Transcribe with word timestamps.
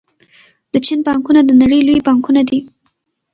د 0.73 0.75
چین 0.85 0.99
بانکونه 1.07 1.39
د 1.45 1.51
نړۍ 1.61 1.79
لوی 1.87 1.99
بانکونه 2.07 2.41
دي. 2.49 2.59